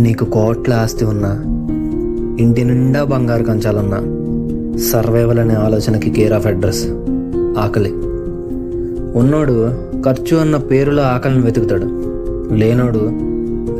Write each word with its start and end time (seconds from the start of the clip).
నీకు 0.00 0.24
కోట్ల 0.24 0.72
ఆస్తి 0.72 1.04
ఉన్నా 1.04 1.42
ఇంటి 2.40 2.64
నిండా 2.64 3.04
బంగారు 3.04 3.42
కంచాలన్నా 3.42 3.98
సర్వైవల్ 4.78 5.38
అనే 5.38 5.54
ఆలోచనకి 5.54 6.10
కేర్ 6.10 6.32
ఆఫ్ 6.32 6.46
అడ్రస్ 6.46 6.86
ఆకలి. 7.58 7.92
ఉన్నోడు 9.18 9.70
ఖర్చు 10.02 10.36
అన్న 10.36 10.56
పేరులో 10.56 11.02
ఆకలిని 11.02 11.44
వెతుకుతాడు. 11.44 11.86
లేనోడు 12.54 13.00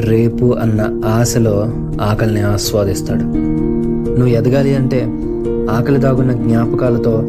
రేపు 0.00 0.54
అన్న 0.54 1.02
ఆశలో 1.04 1.72
ఆకలిని 2.00 2.40
ఆస్వాదిస్తాడు. 2.40 3.22
నువ్వు 4.10 4.26
ఎదగాలి 4.26 4.74
అంటే 4.74 5.02
ఆకలి 5.70 5.98
దాగున్న 5.98 6.32
జ్ఞాపకాలతో 6.32 7.22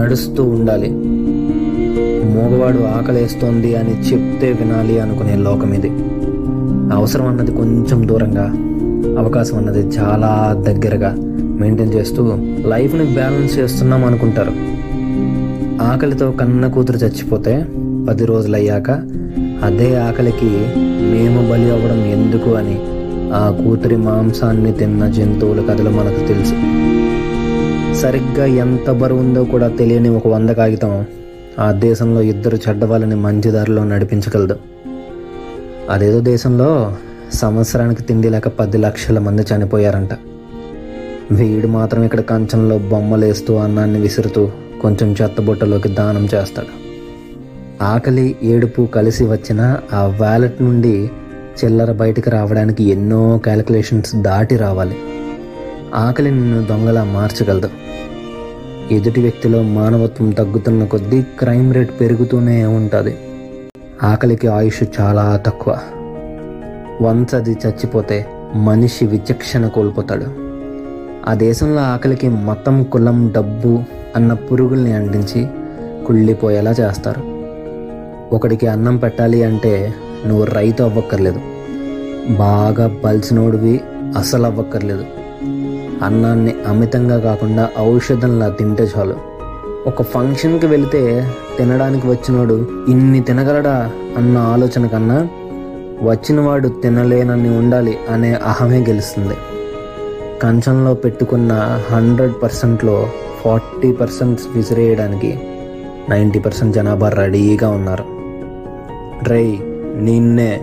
నడుస్తూ 0.00 0.44
ఉండాలి. 0.44 1.15
మూగవాడు 2.24 2.78
ఆకలేస్తోంది 2.78 3.76
అని 3.76 3.94
చెప్తే 4.00 4.52
వినాలి 4.52 4.98
అనుకునే 5.00 5.36
లోకం 5.36 5.72
ఇది. 5.72 5.90
అవసరం 6.94 7.26
అన్నది 7.26 7.52
కొంచెం 7.52 8.08
దూరంగా 8.08 8.46
అవకాశం 9.18 9.56
అన్నది 9.56 9.80
చాలా 9.80 10.56
దగ్గరగా 10.68 11.14
మెయింటైన్ 11.60 11.94
చేస్తూ 11.94 12.22
లైఫ్ని 12.66 13.04
బ్యాలెన్స్ 13.04 13.58
చేస్తున్నాం 13.58 14.04
అనుకుంటారు. 14.04 14.52
ఆకలితో 15.82 16.30
కన్న 16.30 16.66
కూతురు 16.66 16.96
చచ్చిపోతే 16.96 17.66
పది 18.08 18.26
రోజులు 18.26 18.56
అయ్యాక 18.56 18.90
అదే 19.64 19.94
ఆకలికి 19.94 20.50
మేము 21.00 21.50
బలి 21.50 21.70
అవ్వడం 21.70 22.04
ఎందుకు 22.04 22.50
అని 22.50 22.78
ఆ 23.34 23.62
కూతురి 23.64 23.96
మాంసాన్ని 23.96 24.72
తిన్న 24.72 25.08
జంతువుల 25.08 25.60
కథలు 25.60 25.90
మనకు 25.90 26.28
తెలుసు. 26.28 26.54
సరిగ్గా 27.96 28.46
ఎంత 28.46 28.90
బరువు 28.90 29.20
ఉందో 29.20 29.44
కూడా 29.44 29.68
తెలియని 29.68 30.08
ఒక 30.08 30.28
వంద 30.28 30.50
కాగితం 30.50 31.04
ఆ 31.60 31.72
దేశంలో 31.72 32.20
ఇద్దరు 32.20 32.58
చెడ్డవాళ్ళని 32.68 33.14
మంచి 33.14 33.50
దారిలో 33.50 33.84
నడిపించగలదు. 33.84 34.56
అదేదో 35.90 36.20
దేశంలో 36.20 36.96
సంవత్సరానికి 37.32 38.02
తిండి 38.02 38.28
లేక 38.28 38.48
పది 38.48 38.78
లక్షల 38.78 39.18
మంది 39.18 39.42
చనిపోయారంట. 39.42 40.08
వీడు 41.30 41.66
మాత్రం 41.66 42.04
ఇక్కడ 42.04 42.20
కంచంలో 42.20 42.78
బొమ్మలేస్తూ 42.78 43.54
అన్నాన్ని 43.54 44.00
విసురుతూ 44.00 44.50
కొంచెం 44.82 45.14
చెత్తబుట్టలోకి 45.22 45.88
దానం 45.88 46.28
చేస్తాడు. 46.34 46.86
ఆకలి 47.84 48.36
ఏడుపు 48.42 48.88
కలిసి 48.94 49.24
వచ్చిన 49.24 49.78
ఆ 49.92 50.04
వ్యాలెట్ 50.04 50.62
నుండి 50.62 51.10
చిల్లర 51.64 51.92
బయటికి 51.92 52.30
రావడానికి 52.30 52.84
ఎన్నో 52.84 53.40
క్యాలిక్యులేషన్స్ 53.44 54.16
దాటి 54.16 54.56
రావాలి. 54.56 54.96
ఆకలి 55.94 56.30
నిన్ను 56.30 56.64
దొంగలా 56.64 57.04
మార్చగలదు. 57.04 57.70
ఎదుటి 58.90 59.20
వ్యక్తిలో 59.20 59.62
మానవత్వం 59.62 60.30
తగ్గుతున్న 60.30 60.84
కొద్దీ 60.84 61.22
క్రైమ్ 61.22 61.74
రేట్ 61.74 62.00
పెరుగుతూనే 62.00 62.64
ఉంటుంది. 62.64 63.16
ఆకలికి 64.02 64.48
ఆయుష్ 64.48 64.82
చాలా 65.00 65.40
తక్కువ. 65.46 65.78
వన్స్ 67.02 67.34
అది 67.34 67.52
చచ్చిపోతే 67.52 68.26
మనిషి 68.54 69.06
విచక్షణ 69.06 69.66
కోల్పోతాడు. 69.66 70.24
ఆ 71.30 71.34
దేశంలో 71.34 71.80
ఆకలికి 71.80 72.28
మతం 72.28 72.82
కులం 72.82 73.32
డబ్బు 73.36 73.82
అన్న 74.16 74.32
పురుగుల్ని 74.32 74.92
అంటించి 74.92 75.46
కుళ్ళిపోయేలా 76.06 76.70
చేస్తారు. 76.70 77.20
ఒకడికి 78.34 78.66
అన్నం 78.66 78.96
పెట్టాలి 78.96 79.42
అంటే 79.42 79.94
నువ్వు 80.26 80.44
రైతు 80.44 80.82
అవ్వక్కర్లేదు. 80.82 81.40
బాగా 82.34 82.98
బలిసినోడివి 83.04 83.80
అసలు 84.16 84.46
అవ్వక్కర్లేదు 84.46 85.04
అన్నాన్ని 86.02 86.54
అమితంగా 86.68 87.18
కాకుండా 87.18 87.68
ఔషధంలా 87.78 88.48
తింటే 88.48 88.88
చాలు. 88.98 89.16
ఒక 89.86 90.02
ఫంక్షన్కి 90.02 90.66
వెళితే 90.66 91.32
తినడానికి 91.58 92.06
వచ్చినోడు 92.06 92.68
ఇన్ని 92.88 93.20
తినగలడా 93.20 93.92
అన్న 94.16 94.38
ఆలోచన 94.38 94.86
కన్నా 94.86 95.28
వచ్చినవాడు 96.02 96.68
తినలేనని 96.68 97.58
ఉండాలి 97.58 97.98
అనే 98.10 98.34
అహమే 98.34 98.80
గెలుస్తుంది. 98.80 99.34
కంచంలో 100.42 100.94
పెట్టుకున్న 100.94 101.80
హండ్రెడ్ 101.90 102.32
పర్సెంట్లో 102.42 103.08
ఫార్టీ 103.44 103.92
పర్సెంట్ 103.92 104.40
విసిరేయడానికి 104.54 105.40
నైంటీ 106.08 106.38
పర్సెంట్ 106.38 106.76
జనాభా 106.76 107.08
రెడీగా 107.08 107.68
ఉన్నారు. 107.68 108.04
డ్రై 109.24 109.58
నిన్నే 109.96 110.60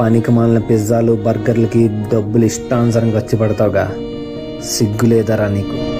పనికి 0.00 0.30
మాలిన 0.30 0.58
పిజ్జాలు 0.58 1.18
బర్గర్లకి 1.26 1.88
డబ్బులు 1.88 2.44
ఇష్టానుసారంగా 2.44 3.18
ఖర్చు 3.18 3.38
పెడతావుగా. 3.38 3.90
సిగ్గులేదరా 4.64 5.48
నీకు? 5.48 5.91